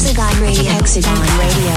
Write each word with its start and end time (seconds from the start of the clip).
Hexagon 0.00 0.40
Radio. 0.40 0.70
Hexagon 0.70 1.18
Radio. 1.38 1.74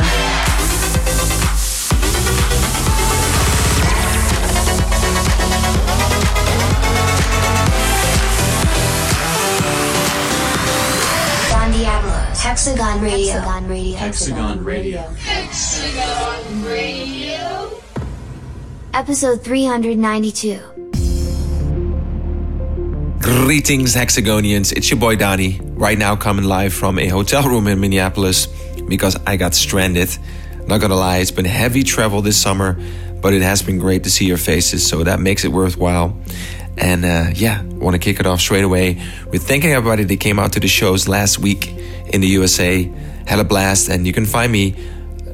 Diablo. 11.71 12.11
Hexagon 12.35 13.02
Radio. 13.02 13.39
Hexagon 13.41 13.67
Radio. 13.67 13.97
Hexagon 13.97 14.63
Radio. 14.63 15.02
Hexagon 15.17 16.63
Radio. 16.63 17.81
Episode 18.94 19.44
392. 19.44 20.59
Greetings, 23.19 23.95
Hexagonians. 23.95 24.72
It's 24.73 24.92
your 24.92 24.99
boy 24.99 25.16
Donnie. 25.16 25.70
Right 25.81 25.97
now, 25.97 26.15
coming 26.15 26.45
live 26.45 26.75
from 26.75 26.99
a 26.99 27.07
hotel 27.07 27.41
room 27.41 27.65
in 27.65 27.79
Minneapolis 27.79 28.45
because 28.87 29.17
I 29.25 29.35
got 29.35 29.55
stranded. 29.55 30.15
Not 30.67 30.79
gonna 30.79 30.93
lie, 30.93 31.17
it's 31.17 31.31
been 31.31 31.43
heavy 31.43 31.81
travel 31.81 32.21
this 32.21 32.39
summer, 32.39 32.77
but 33.19 33.33
it 33.33 33.41
has 33.41 33.63
been 33.63 33.79
great 33.79 34.03
to 34.03 34.11
see 34.11 34.25
your 34.25 34.37
faces, 34.37 34.87
so 34.87 35.03
that 35.03 35.19
makes 35.19 35.43
it 35.43 35.47
worthwhile. 35.47 36.15
And 36.77 37.03
uh, 37.03 37.31
yeah, 37.33 37.63
want 37.63 37.95
to 37.95 37.97
kick 37.97 38.19
it 38.19 38.27
off 38.27 38.41
straight 38.41 38.63
away 38.63 39.02
with 39.31 39.47
thanking 39.47 39.71
everybody 39.71 40.03
that 40.03 40.19
came 40.19 40.37
out 40.37 40.53
to 40.53 40.59
the 40.59 40.67
shows 40.67 41.07
last 41.07 41.39
week 41.39 41.69
in 42.13 42.21
the 42.21 42.27
USA. 42.27 42.83
Had 43.25 43.39
a 43.39 43.43
blast, 43.43 43.89
and 43.89 44.05
you 44.05 44.13
can 44.13 44.27
find 44.27 44.52
me 44.52 44.75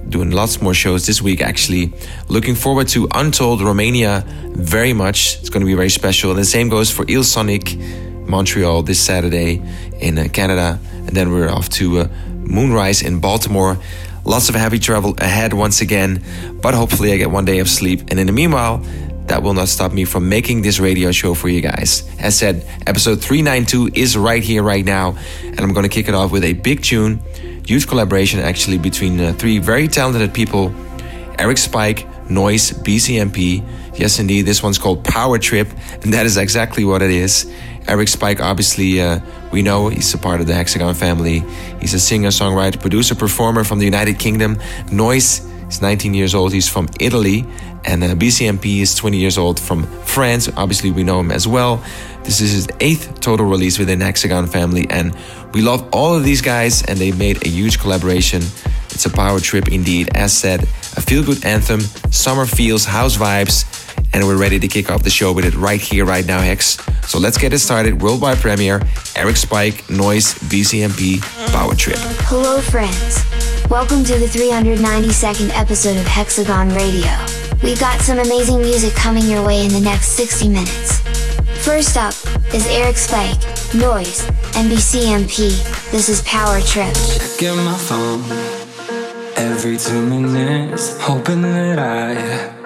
doing 0.08 0.32
lots 0.32 0.62
more 0.62 0.74
shows 0.74 1.06
this 1.06 1.22
week 1.22 1.42
actually. 1.42 1.92
Looking 2.30 2.56
forward 2.56 2.88
to 2.96 3.10
Untold 3.14 3.62
Romania 3.62 4.24
very 4.54 4.94
much. 4.94 5.40
It's 5.42 5.50
going 5.50 5.60
to 5.60 5.68
be 5.68 5.76
very 5.76 5.90
special. 5.90 6.30
And 6.30 6.40
the 6.40 6.46
same 6.46 6.70
goes 6.70 6.90
for 6.90 7.04
Île 7.04 7.26
Soniq 7.26 8.07
Montreal 8.28 8.84
this 8.84 9.00
Saturday 9.00 9.62
in 10.00 10.18
uh, 10.18 10.28
Canada. 10.32 10.80
And 10.94 11.10
then 11.10 11.32
we're 11.32 11.50
off 11.50 11.70
to 11.70 12.00
uh, 12.00 12.08
Moonrise 12.34 13.02
in 13.02 13.20
Baltimore. 13.20 13.78
Lots 14.26 14.50
of 14.50 14.56
heavy 14.56 14.80
travel 14.80 15.16
ahead 15.20 15.54
once 15.54 15.80
again, 15.80 16.22
but 16.62 16.74
hopefully 16.74 17.14
I 17.14 17.18
get 17.18 17.32
one 17.32 17.46
day 17.46 17.60
of 17.60 17.70
sleep. 17.70 18.02
And 18.10 18.20
in 18.20 18.28
the 18.28 18.34
meanwhile, 18.34 18.84
that 19.28 19.44
will 19.44 19.54
not 19.54 19.68
stop 19.68 19.92
me 19.92 20.06
from 20.06 20.30
making 20.30 20.62
this 20.62 20.80
radio 20.80 21.12
show 21.12 21.34
for 21.34 21.50
you 21.50 21.62
guys. 21.62 22.10
As 22.20 22.38
said, 22.38 22.66
episode 22.86 23.22
392 23.22 23.92
is 23.94 24.18
right 24.18 24.44
here, 24.44 24.64
right 24.64 24.84
now, 24.84 25.18
and 25.44 25.60
I'm 25.60 25.74
gonna 25.74 25.90
kick 25.90 26.08
it 26.08 26.16
off 26.16 26.32
with 26.32 26.44
a 26.44 26.54
big 26.54 26.82
tune. 26.82 27.20
Huge 27.66 27.88
collaboration 27.88 28.40
actually 28.40 28.78
between 28.78 29.20
uh, 29.20 29.34
three 29.34 29.60
very 29.60 29.88
talented 29.88 30.34
people 30.34 30.74
Eric 31.38 31.58
Spike, 31.58 32.08
Noise, 32.30 32.72
BCMP. 32.72 33.64
Yes, 33.98 34.20
indeed, 34.20 34.44
this 34.44 34.64
one's 34.64 34.78
called 34.78 35.04
Power 35.04 35.38
Trip, 35.38 35.68
and 36.04 36.14
that 36.14 36.26
is 36.26 36.38
exactly 36.38 36.84
what 36.84 37.02
it 37.02 37.12
is. 37.12 37.52
Eric 37.88 38.08
Spike, 38.08 38.42
obviously, 38.42 39.02
uh, 39.02 39.20
we 39.52 39.62
know 39.62 39.88
he's 39.88 40.14
a 40.14 40.18
part 40.18 40.42
of 40.42 40.48
the 40.48 40.54
Hexagon 40.54 40.94
family. 40.94 41.44
He's 41.80 41.94
a 41.94 42.00
singer, 42.00 42.30
songwriter, 42.30 42.80
producer, 42.80 43.16
performer 43.16 43.64
from 43.64 43.80
the 43.80 43.86
United 43.86 44.20
Kingdom. 44.20 44.58
Noise 44.92 45.46
is 45.68 45.82
19 45.82 46.14
years 46.14 46.36
old, 46.36 46.54
he's 46.54 46.68
from 46.68 46.90
Italy. 47.00 47.46
And 47.86 48.04
uh, 48.04 48.16
BCMP 48.16 48.82
is 48.82 48.96
20 48.96 49.18
years 49.18 49.38
old 49.38 49.60
from 49.60 49.84
France. 50.04 50.50
Obviously, 50.58 50.92
we 50.92 51.04
know 51.04 51.20
him 51.22 51.32
as 51.32 51.48
well. 51.48 51.84
This 52.24 52.42
is 52.42 52.52
his 52.52 52.68
eighth 52.82 53.22
total 53.22 53.46
release 53.46 53.80
within 53.80 54.00
the 54.00 54.06
Hexagon 54.06 54.48
family, 54.48 54.86
and 54.90 55.16
we 55.54 55.62
love 55.62 55.88
all 55.94 56.14
of 56.14 56.26
these 56.26 56.42
guys, 56.42 56.84
and 56.84 57.00
they 57.00 57.14
made 57.14 57.46
a 57.46 57.50
huge 57.50 57.80
collaboration. 57.80 58.42
It's 58.90 59.06
a 59.06 59.10
power 59.10 59.40
trip 59.40 59.70
indeed. 59.70 60.10
As 60.14 60.38
said, 60.38 60.64
a 60.64 61.02
feel 61.02 61.24
good 61.24 61.46
anthem, 61.46 61.80
summer 62.12 62.46
feels, 62.46 62.84
house 62.84 63.16
vibes, 63.16 63.64
and 64.14 64.26
we're 64.26 64.38
ready 64.38 64.60
to 64.60 64.68
kick 64.68 64.90
off 64.90 65.04
the 65.04 65.10
show 65.10 65.34
with 65.34 65.46
it 65.46 65.56
right 65.56 65.82
here, 65.82 66.06
right 66.06 66.26
now, 66.26 66.40
Hex. 66.40 66.78
So 67.08 67.20
let's 67.20 67.38
get 67.38 67.54
it 67.54 67.60
started. 67.60 68.02
Worldwide 68.02 68.38
premiere 68.38 68.82
Eric 69.16 69.38
Spike, 69.38 69.90
Noise, 69.90 70.34
BCMP, 70.50 71.22
Power 71.52 71.76
Trip. 71.76 71.98
Hello, 72.28 72.62
friends. 72.62 73.24
Welcome 73.70 74.04
to 74.06 74.18
the 74.18 74.26
392nd 74.26 75.50
episode 75.54 75.98
of 75.98 76.06
Hexagon 76.06 76.70
Radio. 76.70 77.12
We've 77.64 77.80
got 77.80 78.00
some 78.02 78.20
amazing 78.20 78.60
music 78.60 78.94
coming 78.94 79.26
your 79.26 79.46
way 79.46 79.66
in 79.66 79.72
the 79.72 79.80
next 79.80 80.10
60 80.10 80.48
minutes. 80.50 81.00
First 81.66 81.98
up 81.98 82.14
is 82.54 82.66
Eric 82.68 82.98
Spike, 82.98 83.40
Noise, 83.74 84.28
and 84.56 84.72
BCMP. 84.72 85.92
This 85.92 86.08
is 86.08 86.22
Power 86.22 86.62
Trip. 86.62 86.94
Check 87.38 87.56
my 87.56 87.78
phone 87.78 88.24
every 89.36 89.78
two 89.78 90.02
minutes, 90.02 91.00
hoping 91.02 91.42
that 91.42 91.80
I 91.80 92.57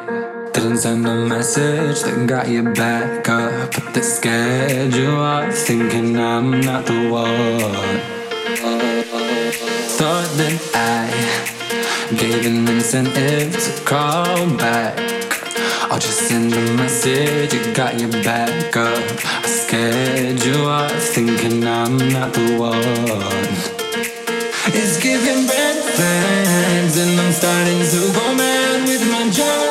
didn't 0.54 0.78
send 0.78 1.08
a 1.08 1.16
message 1.16 2.02
that 2.02 2.28
got 2.28 2.48
you 2.48 2.64
back 2.74 3.30
up 3.30 3.76
at 3.78 3.94
the 3.94 4.02
schedule. 4.02 5.20
Off 5.20 5.54
thinking 5.54 6.18
I'm 6.18 6.62
not 6.62 6.86
the 6.86 7.10
one. 7.10 8.00
Thought 9.98 10.30
that 10.38 10.60
I 10.74 12.16
gave 12.16 12.46
an 12.46 12.68
incentive 12.68 13.54
to 13.54 13.84
call 13.86 14.58
back. 14.58 14.98
I'll 15.90 16.00
just 16.00 16.28
send 16.28 16.54
a 16.54 16.74
message, 16.74 17.54
it 17.54 17.76
got 17.76 18.00
you 18.00 18.08
back 18.24 18.76
up. 18.76 19.04
I 19.26 19.48
schedule, 19.48 20.68
off 20.68 20.92
thinking 20.92 21.66
I'm 21.66 21.98
not 21.98 22.34
the 22.34 22.58
one. 22.58 23.82
It's 24.74 25.02
giving 25.02 25.48
red 25.48 25.78
flags, 25.96 26.98
and 26.98 27.20
I'm 27.20 27.32
starting 27.32 27.80
to 27.80 28.14
go 28.14 28.36
mad 28.36 28.88
with 28.88 29.04
my 29.12 29.30
jaw 29.32 29.71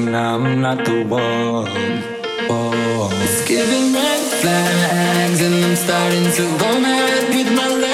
and. 0.11 0.35
I'm 0.35 0.61
not 0.61 0.83
the 0.85 1.03
one. 1.05 1.67
Oh. 2.49 3.09
It's 3.23 3.47
giving 3.47 3.93
red 3.93 4.21
flags, 4.41 5.41
and 5.41 5.55
I'm 5.55 5.75
starting 5.75 6.31
to 6.37 6.57
go 6.57 6.79
mad 6.79 7.29
with 7.29 7.55
my 7.55 7.67
lack 7.67 7.90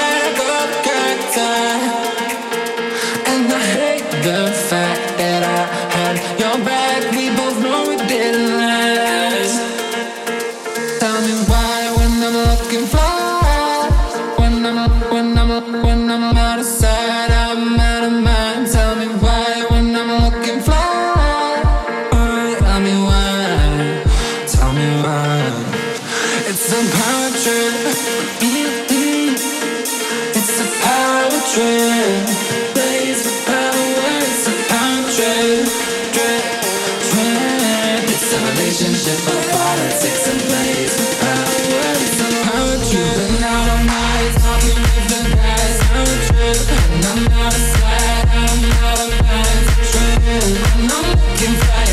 looking 51.40 51.54
fine. 51.54 51.87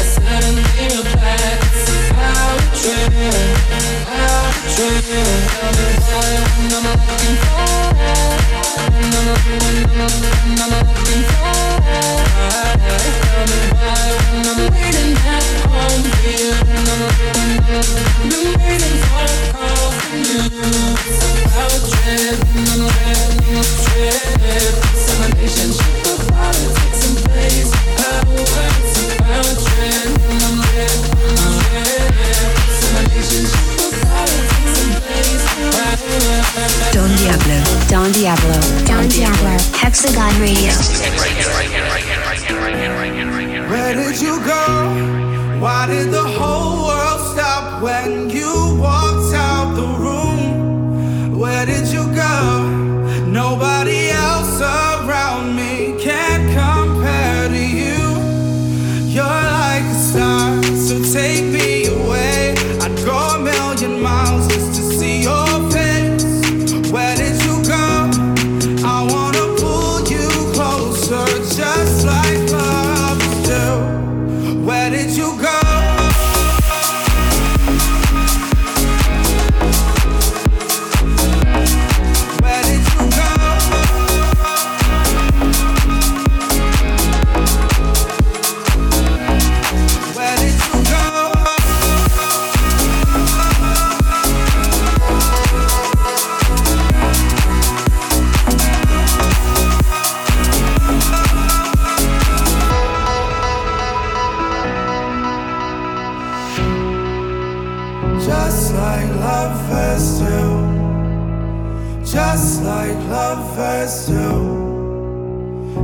just 112.15 112.63
like 112.63 112.95
lovers 113.09 114.07
do, 114.07 114.23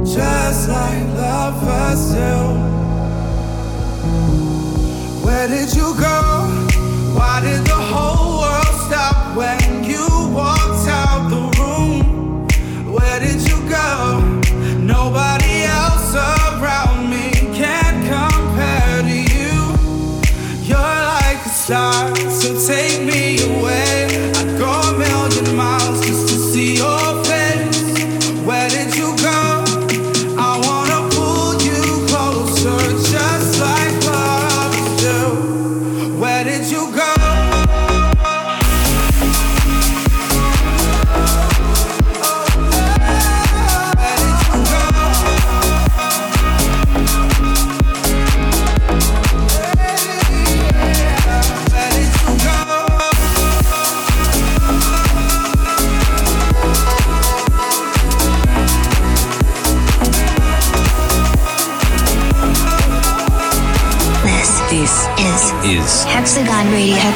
just 0.05 0.69
like 0.69 1.07
lovers 1.19 2.13
do. 2.13 2.35
Where 5.25 5.49
did 5.49 5.75
you 5.75 5.93
go? 5.99 6.19
Why 7.17 7.41
did 7.41 7.65
the 7.65 7.80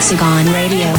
Hexagon 0.08 0.54
Radio. 0.54 0.95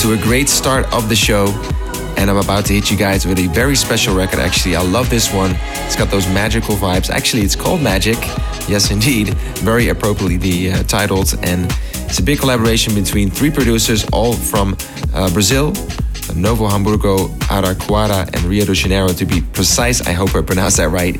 To 0.00 0.12
a 0.12 0.16
great 0.16 0.48
start 0.48 0.90
of 0.94 1.10
the 1.10 1.14
show. 1.14 1.48
And 2.16 2.30
I'm 2.30 2.38
about 2.38 2.64
to 2.66 2.72
hit 2.72 2.90
you 2.90 2.96
guys 2.96 3.26
with 3.26 3.38
a 3.38 3.48
very 3.48 3.76
special 3.76 4.16
record. 4.16 4.38
Actually, 4.38 4.74
I 4.74 4.82
love 4.82 5.10
this 5.10 5.30
one. 5.32 5.50
It's 5.84 5.94
got 5.94 6.10
those 6.10 6.26
magical 6.28 6.74
vibes. 6.74 7.10
Actually, 7.10 7.42
it's 7.42 7.54
called 7.54 7.82
Magic. 7.82 8.16
Yes, 8.66 8.90
indeed. 8.90 9.34
Very 9.58 9.88
appropriately 9.88 10.70
uh, 10.70 10.82
titled. 10.84 11.34
And 11.42 11.70
it's 12.06 12.18
a 12.18 12.22
big 12.22 12.38
collaboration 12.38 12.94
between 12.94 13.30
three 13.30 13.50
producers, 13.50 14.06
all 14.10 14.32
from 14.32 14.74
uh, 15.12 15.30
Brazil 15.34 15.74
Novo 16.34 16.66
Hamburgo, 16.66 17.28
Araraquara, 17.50 18.26
and 18.34 18.44
Rio 18.44 18.64
de 18.64 18.74
Janeiro 18.74 19.08
to 19.08 19.26
be 19.26 19.40
precise. 19.40 20.00
I 20.06 20.12
hope 20.12 20.34
I 20.34 20.42
pronounced 20.42 20.78
that 20.78 20.88
right. 20.88 21.16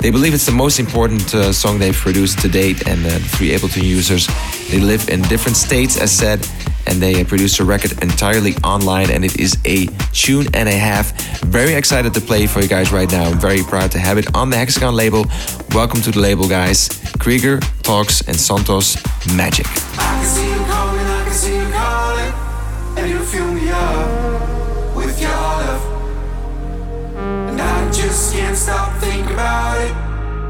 They 0.00 0.10
believe 0.10 0.32
it's 0.32 0.46
the 0.46 0.52
most 0.52 0.80
important 0.80 1.34
uh, 1.34 1.52
song 1.52 1.78
they've 1.78 1.94
produced 1.94 2.38
to 2.38 2.48
date, 2.48 2.88
and 2.88 3.04
uh, 3.04 3.10
the 3.10 3.18
three 3.20 3.50
Ableton 3.50 3.82
users 3.82 4.28
they 4.70 4.80
live 4.80 5.10
in 5.10 5.20
different 5.22 5.58
states, 5.58 6.00
as 6.00 6.10
said, 6.10 6.48
and 6.86 7.02
they 7.02 7.20
uh, 7.20 7.24
produce 7.24 7.60
a 7.60 7.64
record 7.64 7.92
entirely 8.02 8.54
online, 8.64 9.10
and 9.10 9.26
it 9.26 9.38
is 9.38 9.58
a 9.66 9.88
tune 10.12 10.46
and 10.54 10.70
a 10.70 10.72
half. 10.72 11.12
Very 11.42 11.74
excited 11.74 12.14
to 12.14 12.20
play 12.22 12.46
for 12.46 12.60
you 12.60 12.68
guys 12.68 12.90
right 12.90 13.12
now. 13.12 13.24
I'm 13.24 13.38
very 13.38 13.62
proud 13.62 13.90
to 13.92 13.98
have 13.98 14.16
it 14.16 14.34
on 14.34 14.48
the 14.48 14.56
Hexagon 14.56 14.94
label. 14.94 15.26
Welcome 15.74 16.00
to 16.00 16.10
the 16.10 16.20
label, 16.20 16.48
guys. 16.48 16.88
Krieger, 17.18 17.60
Talks, 17.82 18.22
and 18.26 18.36
Santos 18.36 18.96
Magic. 19.36 19.66
Just 28.00 28.32
can't 28.32 28.56
stop 28.56 28.96
thinking 28.98 29.32
about 29.32 29.78
it. 29.80 29.92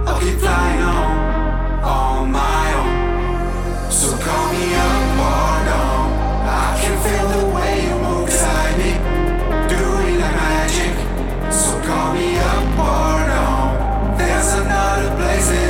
I'll 0.06 0.20
keep 0.20 0.38
flying 0.38 0.82
on, 0.82 1.82
on 1.82 2.30
my 2.30 2.66
own. 2.78 3.90
So 3.90 4.16
call 4.18 4.52
me 4.52 4.74
up 4.74 5.18
or 5.30 5.54
down. 5.66 6.06
I 6.46 6.78
can 6.80 6.96
feel 7.04 7.26
the 7.36 7.46
way 7.54 7.72
you 7.86 7.94
move 8.06 8.26
beside 8.26 8.74
me, 8.78 8.92
doing 9.68 10.20
like 10.22 10.36
magic. 10.44 10.94
So 11.52 11.70
call 11.82 12.14
me 12.14 12.38
up 12.38 12.78
or 12.78 13.18
down. 13.32 14.16
There's 14.16 14.52
another 14.54 15.10
place 15.16 15.69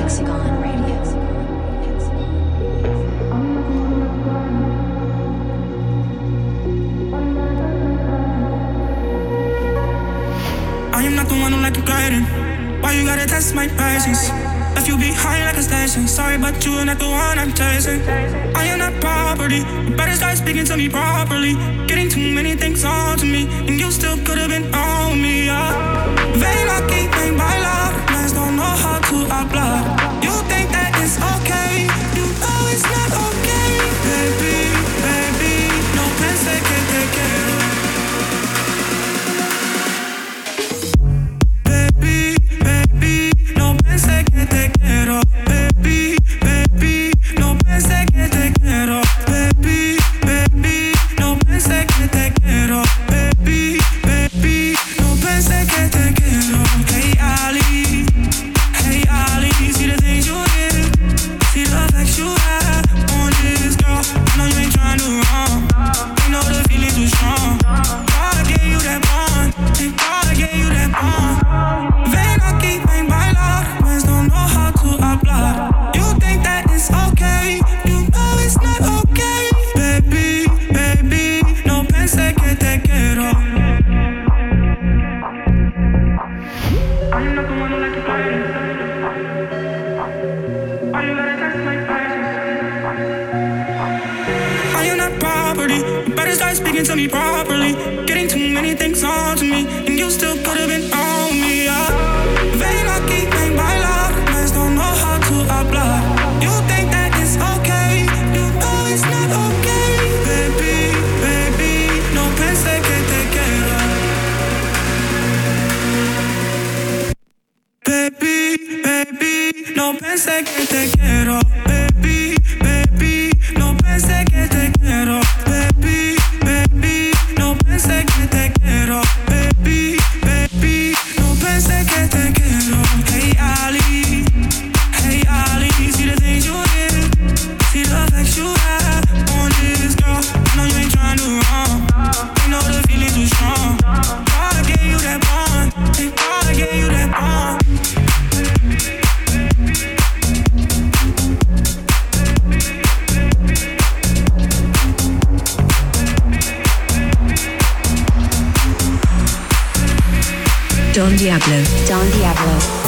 Don 161.01 161.15
Diablo. 161.15 161.63
Don 161.87 162.11
Diablo. 162.11 162.80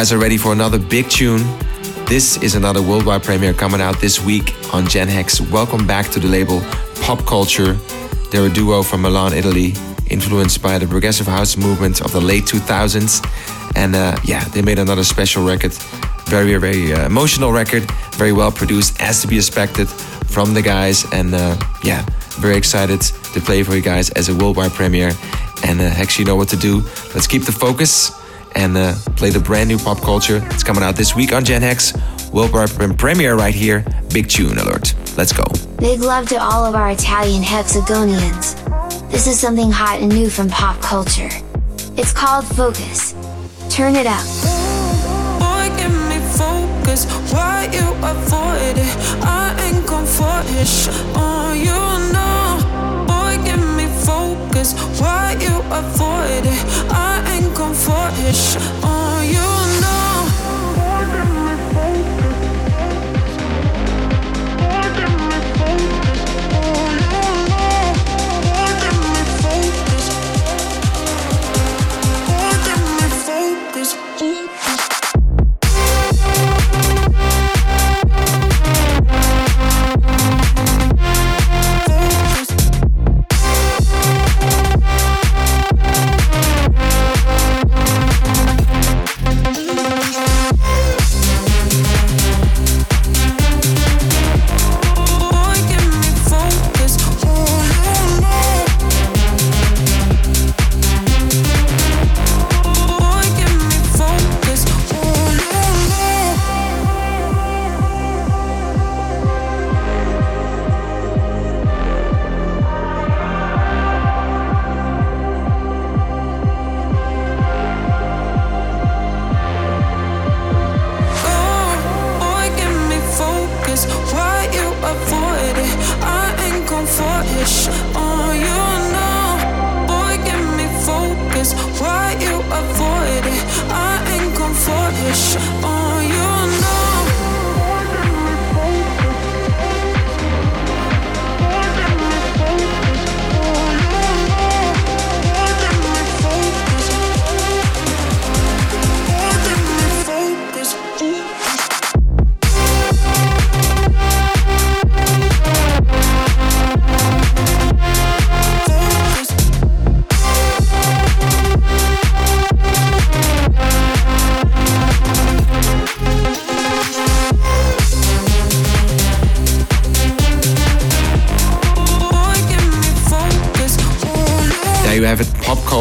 Guys 0.00 0.12
are 0.14 0.18
ready 0.18 0.38
for 0.38 0.54
another 0.54 0.78
big 0.78 1.10
tune. 1.10 1.42
This 2.06 2.42
is 2.42 2.54
another 2.54 2.80
worldwide 2.80 3.22
premiere 3.22 3.52
coming 3.52 3.82
out 3.82 4.00
this 4.00 4.18
week 4.18 4.54
on 4.72 4.88
Gen 4.88 5.08
Hex. 5.08 5.42
Welcome 5.42 5.86
back 5.86 6.08
to 6.12 6.18
the 6.18 6.26
label 6.26 6.62
Pop 7.02 7.26
Culture. 7.26 7.74
They're 8.30 8.46
a 8.46 8.48
duo 8.48 8.82
from 8.82 9.02
Milan, 9.02 9.34
Italy, 9.34 9.74
influenced 10.06 10.62
by 10.62 10.78
the 10.78 10.86
progressive 10.86 11.26
house 11.26 11.58
movement 11.58 12.00
of 12.00 12.12
the 12.12 12.20
late 12.20 12.44
2000s. 12.44 13.20
And 13.76 13.94
uh, 13.94 14.16
yeah, 14.24 14.42
they 14.54 14.62
made 14.62 14.78
another 14.78 15.04
special 15.04 15.44
record. 15.44 15.74
Very, 16.24 16.56
very 16.56 16.94
uh, 16.94 17.04
emotional 17.04 17.52
record. 17.52 17.82
Very 18.14 18.32
well 18.32 18.50
produced, 18.50 18.98
as 19.02 19.20
to 19.20 19.28
be 19.28 19.36
expected 19.36 19.86
from 19.86 20.54
the 20.54 20.62
guys. 20.62 21.04
And 21.12 21.34
uh, 21.34 21.58
yeah, 21.84 22.06
very 22.40 22.56
excited 22.56 23.02
to 23.02 23.40
play 23.42 23.62
for 23.64 23.74
you 23.74 23.82
guys 23.82 24.08
as 24.12 24.30
a 24.30 24.34
worldwide 24.34 24.72
premiere. 24.72 25.12
And 25.62 25.78
uh, 25.78 25.84
actually 25.84 26.24
know 26.24 26.36
what 26.36 26.48
to 26.48 26.56
do. 26.56 26.80
Let's 27.14 27.26
keep 27.26 27.44
the 27.44 27.52
focus 27.52 28.18
and 28.54 28.76
uh, 28.76 28.94
play 29.16 29.30
the 29.30 29.40
brand 29.40 29.68
new 29.68 29.78
pop 29.78 30.00
culture. 30.00 30.40
It's 30.50 30.62
coming 30.62 30.82
out 30.82 30.96
this 30.96 31.14
week 31.14 31.32
on 31.32 31.44
Gen 31.44 31.62
Hex. 31.62 31.92
Worldwide 32.32 32.98
premiere 32.98 33.34
right 33.34 33.54
here. 33.54 33.84
Big 34.12 34.28
tune 34.28 34.58
alert. 34.58 34.94
Let's 35.16 35.32
go. 35.32 35.44
Big 35.78 36.00
love 36.00 36.28
to 36.28 36.36
all 36.36 36.64
of 36.64 36.74
our 36.74 36.90
Italian 36.90 37.42
hexagonians. 37.42 38.56
This 39.10 39.26
is 39.26 39.38
something 39.38 39.70
hot 39.70 40.00
and 40.00 40.12
new 40.12 40.30
from 40.30 40.48
pop 40.48 40.80
culture. 40.80 41.30
It's 41.96 42.12
called 42.12 42.44
Focus. 42.44 43.14
Turn 43.68 43.96
it 43.96 44.06
up. 44.06 44.24
Boy, 45.40 45.66
give 45.76 45.92
me 46.08 46.18
focus. 46.38 47.06
Why 47.32 47.68
you 47.72 47.86
avoid 48.02 48.78
it? 48.78 48.96
I 49.22 49.54
ain't 49.64 49.86
gon' 49.86 50.06
force 50.06 50.88
on 51.16 51.58
you 51.58 51.80
know. 52.14 52.58
Boy, 53.06 53.42
give 53.44 53.60
me 53.76 53.86
focus. 54.04 54.74
Why 55.00 55.36
you 55.40 55.56
avoid 55.70 56.46
it? 56.46 56.60
I 56.90 57.19
force 57.74 58.56
on 58.84 59.26
you 59.26 59.79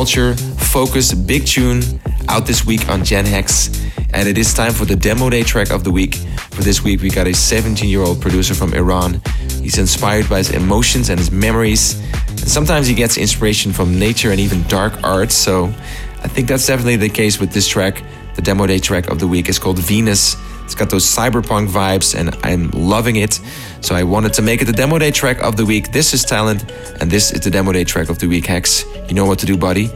culture, 0.10 0.34
focus, 0.58 1.14
big 1.14 1.46
tune 1.46 1.84
out 2.30 2.48
this 2.48 2.66
week 2.66 2.90
on 2.90 3.04
Gen 3.06 3.26
Hex. 3.26 3.70
And 4.12 4.28
it 4.28 4.40
is 4.40 4.56
time 4.56 4.74
for 4.74 4.86
the 4.86 4.96
demo 4.96 5.30
day 5.30 5.44
track 5.44 5.70
of 5.70 5.84
the 5.84 5.92
week. 5.92 6.16
For 6.50 6.64
this 6.64 6.84
week, 6.84 7.04
we 7.04 7.12
got 7.12 7.28
a 7.28 7.34
17 7.34 7.88
year 7.88 8.02
old 8.02 8.20
producer 8.20 8.56
from 8.56 8.74
Iran. 8.74 9.22
He's 9.62 9.78
inspired 9.78 10.28
by 10.28 10.40
his 10.40 10.50
emotions 10.50 11.10
and 11.10 11.20
his 11.20 11.32
memories. 11.32 12.00
And 12.28 12.48
sometimes 12.48 12.88
he 12.88 12.96
gets 12.96 13.18
inspiration 13.18 13.72
from 13.72 14.00
nature 14.00 14.32
and 14.32 14.40
even 14.40 14.64
dark 14.64 14.94
art. 15.04 15.32
So 15.32 15.66
I 16.24 16.28
think 16.28 16.48
that's 16.48 16.66
definitely 16.66 16.96
the 16.96 17.10
case 17.10 17.40
with 17.40 17.52
this 17.52 17.68
track. 17.68 18.02
The 18.34 18.42
demo 18.42 18.66
day 18.66 18.80
track 18.80 19.10
of 19.10 19.20
the 19.20 19.28
week 19.28 19.48
is 19.48 19.60
called 19.60 19.78
Venus. 19.78 20.36
It's 20.64 20.74
got 20.74 20.90
those 20.90 21.06
cyberpunk 21.06 21.68
vibes 21.68 22.18
and 22.18 22.36
I'm 22.44 22.72
loving 22.72 23.18
it. 23.18 23.40
So 23.90 23.96
I 23.96 24.04
wanted 24.04 24.34
to 24.34 24.44
make 24.44 24.62
it 24.62 24.66
the 24.66 24.72
demo 24.72 25.00
day 25.00 25.10
track 25.10 25.42
of 25.42 25.56
the 25.56 25.66
week. 25.66 25.92
This 25.92 26.14
is 26.14 26.24
Talent 26.24 26.64
and 27.02 27.10
this 27.10 27.32
is 27.32 27.42
the 27.42 27.50
demo 27.50 27.72
day 27.72 27.84
track 27.84 28.10
of 28.10 28.20
the 28.20 28.28
week, 28.28 28.46
Hex. 28.46 28.86
You 29.08 29.16
know 29.16 29.26
what 29.26 29.40
to 29.40 29.48
do, 29.48 29.58
buddy. 29.58 29.90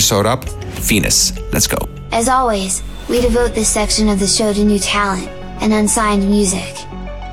Sewed 0.00 0.26
up. 0.26 0.46
Venus. 0.84 1.32
Let's 1.50 1.66
go. 1.66 1.78
As 2.10 2.28
always, 2.28 2.82
we 3.08 3.22
devote 3.22 3.54
this 3.54 3.70
section 3.70 4.10
of 4.10 4.20
the 4.20 4.26
show 4.26 4.52
to 4.52 4.62
new 4.62 4.78
talent 4.78 5.28
and 5.62 5.72
unsigned 5.72 6.28
music. 6.28 6.74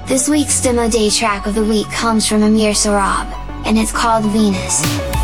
This 0.07 0.29
week's 0.29 0.61
demo 0.61 0.89
day 0.89 1.09
track 1.09 1.45
of 1.45 1.53
the 1.53 1.65
week 1.65 1.87
comes 1.91 2.25
from 2.25 2.43
Amir 2.43 2.71
Sorab, 2.71 3.27
and 3.65 3.77
it's 3.77 3.91
called 3.91 4.23
Venus. 4.23 5.18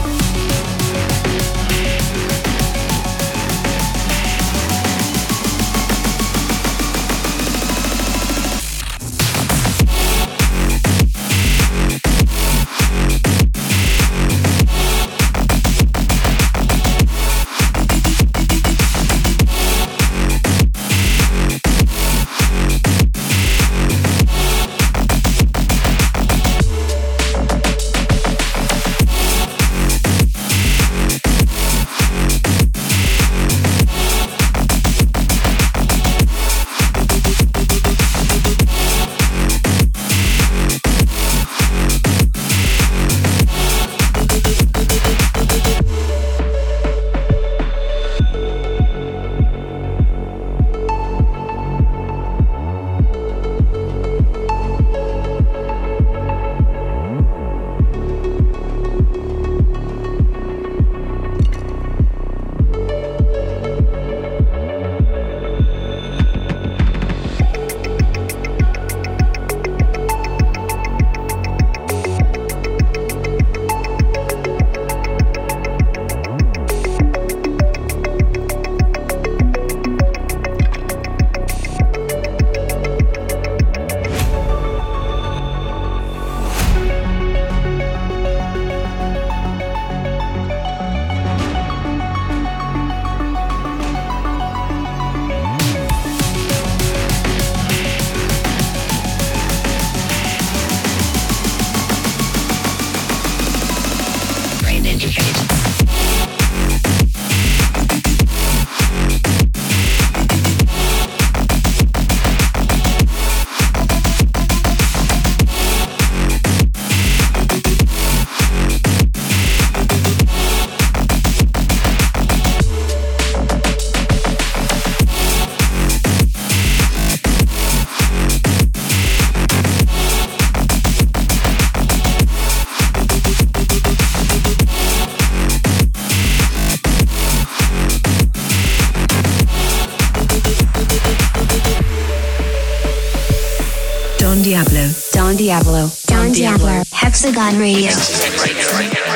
Diablo. 145.45 145.91
Don 146.07 146.31
Diablo. 146.31 146.81
Hexagon 146.91 147.59
Radio. 147.59 147.91
This 147.91 149.14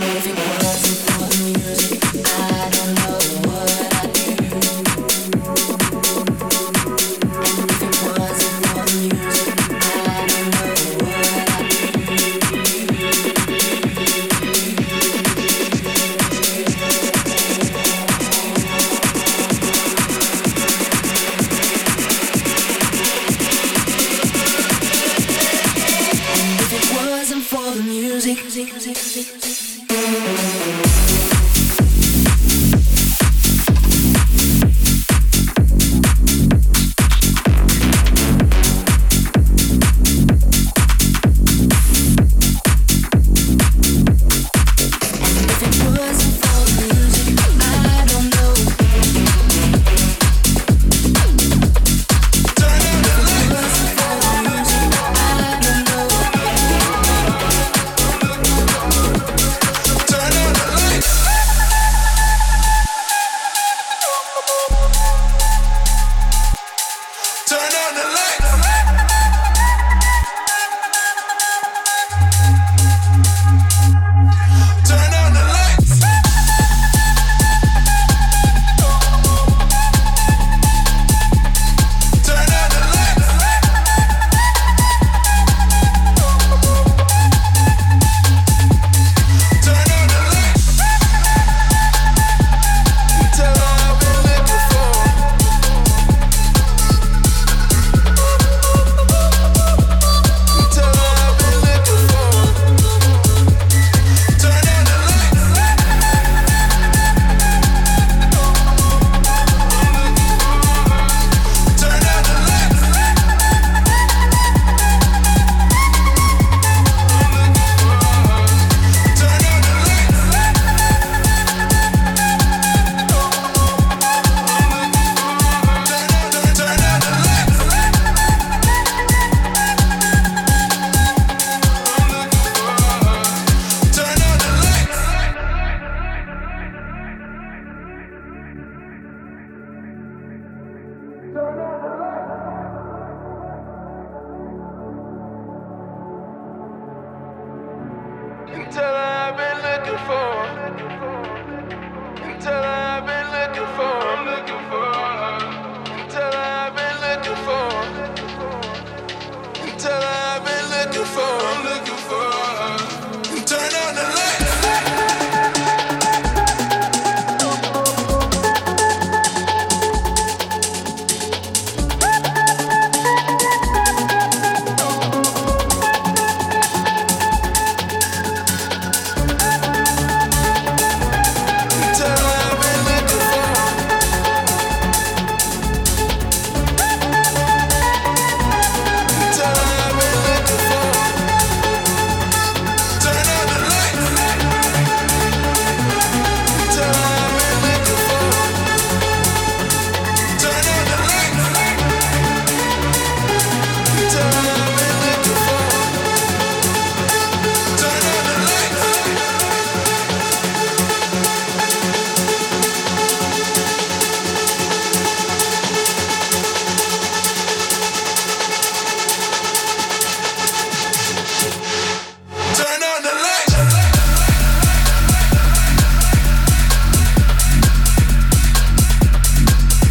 And 0.00 0.16
if 0.16 1.07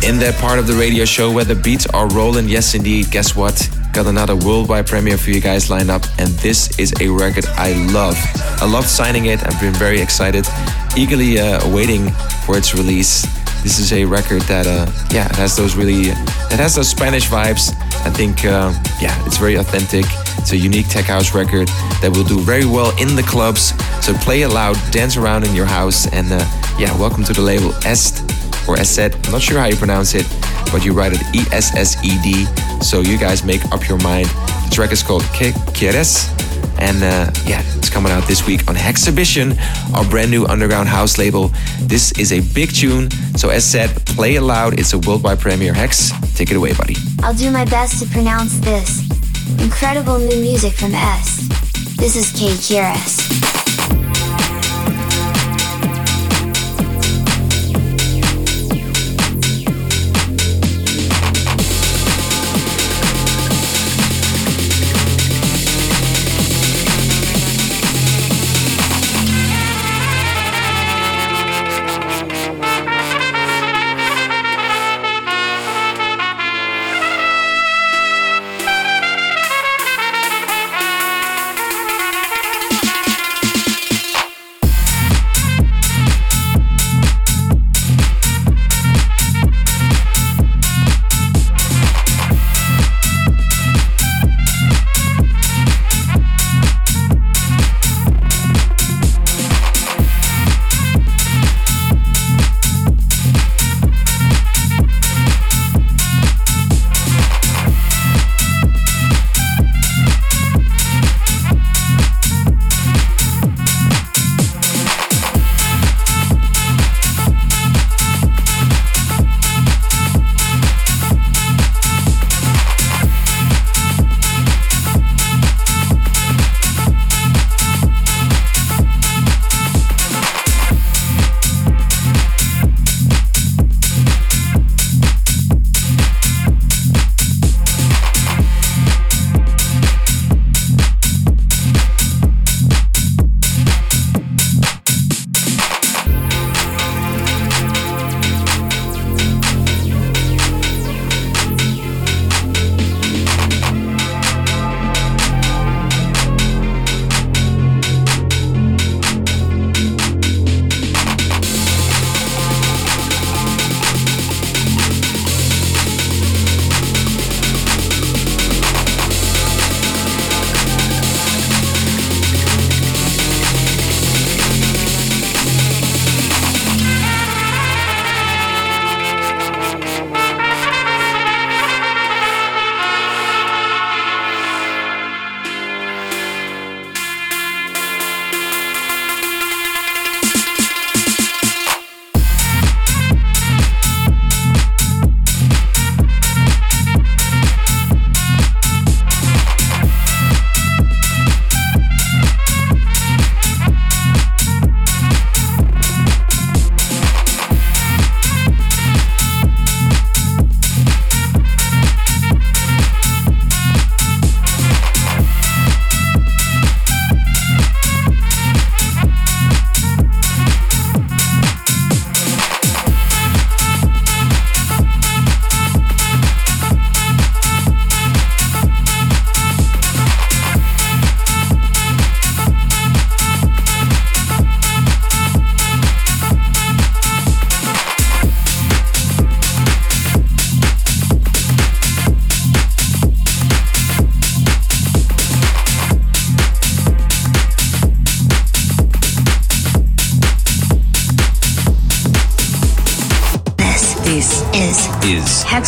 In 0.07 0.19
that 0.19 0.35
part 0.35 0.57
of 0.57 0.67
the 0.67 0.73
radio 0.73 1.03
show 1.03 1.29
where 1.29 1.43
the 1.43 1.53
beats 1.53 1.85
are 1.87 2.07
rolling, 2.07 2.47
yes 2.47 2.73
indeed, 2.75 3.11
guess 3.11 3.35
what? 3.35 3.69
Got 3.91 4.05
another 4.05 4.37
worldwide 4.37 4.87
premiere 4.87 5.17
for 5.17 5.31
you 5.31 5.41
guys 5.41 5.69
lined 5.69 5.91
up, 5.91 6.01
and 6.17 6.29
this 6.39 6.79
is 6.79 6.93
a 7.01 7.09
record 7.09 7.45
I 7.57 7.73
love. 7.91 8.15
I 8.61 8.71
loved 8.71 8.87
signing 8.87 9.25
it, 9.25 9.45
I've 9.45 9.59
been 9.59 9.73
very 9.73 9.99
excited, 9.99 10.47
eagerly 10.95 11.39
uh, 11.41 11.61
awaiting 11.67 12.09
for 12.45 12.57
its 12.57 12.73
release. 12.73 13.23
This 13.63 13.79
is 13.79 13.91
a 13.91 14.05
record 14.05 14.43
that, 14.43 14.65
uh, 14.65 14.89
yeah, 15.11 15.27
has 15.35 15.57
those 15.57 15.75
really, 15.75 16.03
it 16.03 16.57
has 16.57 16.75
those 16.75 16.87
Spanish 16.87 17.27
vibes. 17.27 17.75
I 18.05 18.09
think, 18.09 18.45
uh, 18.45 18.73
yeah, 19.01 19.13
it's 19.25 19.37
very 19.37 19.55
authentic. 19.55 20.05
It's 20.37 20.53
a 20.53 20.57
unique 20.57 20.87
tech 20.87 21.05
house 21.05 21.35
record 21.35 21.67
that 22.01 22.13
will 22.15 22.23
do 22.23 22.39
very 22.39 22.65
well 22.65 22.95
in 22.97 23.17
the 23.17 23.23
clubs. 23.23 23.73
So 24.05 24.13
play 24.13 24.43
it 24.43 24.49
loud, 24.49 24.77
dance 24.89 25.17
around 25.17 25.43
in 25.43 25.53
your 25.53 25.65
house, 25.65 26.07
and 26.13 26.31
uh, 26.31 26.39
yeah, 26.79 26.97
welcome 26.97 27.25
to 27.25 27.33
the 27.33 27.41
label 27.41 27.73
Est 27.85 28.46
or 28.67 28.75
Esed. 28.77 29.15
I'm 29.25 29.31
not 29.31 29.41
sure 29.41 29.59
how 29.59 29.65
you 29.65 29.75
pronounce 29.75 30.13
it, 30.15 30.25
but 30.71 30.83
you 30.83 30.93
write 30.93 31.13
it 31.13 31.21
E 31.33 31.45
S 31.51 31.75
S 31.75 31.97
E 32.03 32.17
D. 32.21 32.45
So 32.81 33.01
you 33.01 33.17
guys 33.17 33.43
make 33.43 33.63
up 33.71 33.87
your 33.87 33.97
mind. 33.99 34.27
The 34.27 34.71
track 34.71 34.91
is 34.91 35.03
called 35.03 35.23
Que 35.33 35.51
Quieres. 35.73 36.33
And 36.79 36.97
uh, 37.01 37.31
yeah, 37.45 37.63
it's 37.77 37.89
coming 37.89 38.11
out 38.11 38.27
this 38.27 38.45
week 38.45 38.67
on 38.67 38.75
Hexhibition, 38.75 39.57
our 39.95 40.05
brand 40.05 40.29
new 40.29 40.45
underground 40.45 40.87
house 40.87 41.17
label. 41.17 41.51
This 41.81 42.11
is 42.19 42.31
a 42.31 42.41
big 42.53 42.71
tune. 42.71 43.09
So, 43.35 43.49
as 43.49 43.65
said, 43.65 43.89
play 44.05 44.35
it 44.35 44.41
loud. 44.41 44.79
It's 44.79 44.93
a 44.93 44.99
worldwide 44.99 45.39
premiere. 45.39 45.73
Hex, 45.73 46.11
take 46.35 46.51
it 46.51 46.57
away, 46.57 46.73
buddy. 46.73 46.95
I'll 47.23 47.33
do 47.33 47.49
my 47.49 47.65
best 47.65 48.03
to 48.03 48.09
pronounce 48.09 48.59
this. 48.59 49.09
Incredible 49.59 50.19
new 50.19 50.39
music 50.39 50.73
from 50.73 50.93
S. 50.93 51.47
This 51.97 52.15
is 52.15 52.31
Kay 52.31 52.53
Kieras. 52.53 53.66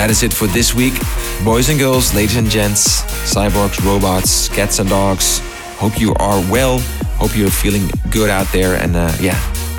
That 0.00 0.08
is 0.08 0.22
it 0.22 0.32
for 0.32 0.46
this 0.46 0.74
week. 0.74 0.94
Boys 1.44 1.68
and 1.68 1.78
girls, 1.78 2.14
ladies 2.14 2.36
and 2.36 2.48
gents, 2.48 3.02
cyborgs, 3.30 3.84
robots, 3.84 4.48
cats 4.48 4.78
and 4.78 4.88
dogs. 4.88 5.40
Hope 5.76 6.00
you 6.00 6.14
are 6.14 6.40
well. 6.50 6.78
Hope 7.20 7.36
you're 7.36 7.50
feeling 7.50 7.86
good 8.08 8.30
out 8.30 8.50
there. 8.50 8.76
And 8.82 8.96
uh, 8.96 9.12
yeah, 9.20 9.38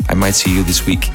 I 0.09 0.13
might 0.13 0.35
see 0.35 0.55
you 0.55 0.61
this 0.61 0.85
week 0.85 1.05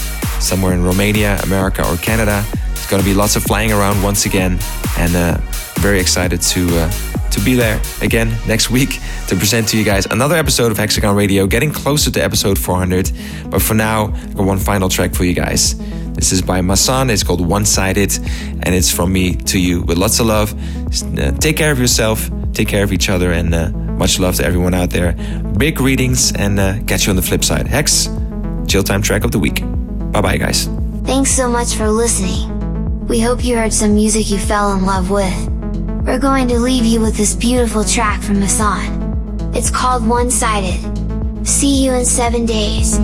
somewhere 0.41 0.73
in 0.73 0.83
Romania, 0.83 1.39
America, 1.45 1.89
or 1.89 1.97
Canada. 1.99 2.45
It's 2.73 2.91
going 2.91 3.01
to 3.01 3.09
be 3.09 3.15
lots 3.15 3.37
of 3.37 3.45
flying 3.45 3.71
around 3.71 4.03
once 4.03 4.27
again. 4.27 4.59
And 4.99 5.15
uh, 5.15 5.39
very 5.77 6.01
excited 6.01 6.43
to. 6.43 6.67
Uh, 6.77 6.93
to 7.31 7.41
be 7.45 7.55
there 7.55 7.79
again 8.01 8.35
next 8.47 8.71
week 8.71 8.99
to 9.27 9.37
present 9.37 9.69
to 9.69 9.77
you 9.77 9.85
guys 9.85 10.07
another 10.07 10.37
episode 10.37 10.73
of 10.73 10.79
Hexagon 10.79 11.15
Radio, 11.15 11.47
getting 11.47 11.71
closer 11.71 12.11
to 12.13 12.25
episode 12.25 12.59
400. 12.59 13.13
But 13.51 13.61
for 13.61 13.75
now, 13.75 14.07
one 14.35 14.59
final 14.59 14.89
track 14.89 15.13
for 15.15 15.25
you 15.25 15.35
guys. 15.35 15.75
This 16.17 16.33
is 16.33 16.41
by 16.41 16.61
Masan. 16.61 17.11
It's 17.11 17.23
called 17.23 17.47
One 17.47 17.67
Sided, 17.67 18.19
and 18.63 18.75
it's 18.75 18.91
from 18.91 19.13
me 19.13 19.37
to 19.37 19.61
you 19.61 19.83
with 19.83 19.99
lots 19.99 20.19
of 20.19 20.27
love. 20.27 20.55
Uh, 21.19 21.31
take 21.33 21.59
care 21.59 21.71
of 21.71 21.79
yourself, 21.79 22.31
take 22.55 22.69
care 22.69 22.83
of 22.83 22.91
each 22.91 23.11
other, 23.11 23.33
and 23.33 23.55
uh, 23.55 23.69
much 23.99 24.19
love 24.19 24.35
to 24.37 24.45
everyone 24.45 24.73
out 24.73 24.89
there. 24.89 25.13
Big 25.59 25.79
readings, 25.79 26.33
and 26.33 26.59
uh, 26.59 26.83
catch 26.87 27.05
you 27.07 27.11
on 27.11 27.17
the 27.17 27.23
flip 27.23 27.45
side. 27.45 27.67
Hex, 27.67 28.09
chill 28.67 28.83
time 28.83 29.03
track 29.03 29.25
of 29.25 29.31
the 29.31 29.39
week. 29.39 29.61
Bye 30.11 30.23
bye, 30.23 30.39
guys. 30.39 30.69
Thanks 31.05 31.31
so 31.31 31.51
much 31.51 31.75
for 31.75 31.91
listening. 31.91 33.07
We 33.07 33.21
hope 33.21 33.45
you 33.45 33.57
heard 33.57 33.75
some 33.75 33.95
music 33.95 34.31
you 34.31 34.39
fell 34.39 34.73
in 34.73 34.87
love 34.87 35.11
with. 35.11 35.49
We're 36.07 36.19
going 36.19 36.49
to 36.49 36.59
leave 36.59 36.87
you 36.87 37.01
with 37.01 37.17
this 37.19 37.35
beautiful 37.35 37.85
track 37.85 38.23
from 38.23 38.37
Masan. 38.37 39.55
It's 39.55 39.71
called 39.71 40.07
One 40.07 40.31
Sided. 40.31 40.81
See 41.47 41.85
you 41.85 41.93
in 41.93 42.07
seven 42.07 42.47
days. 42.47 42.99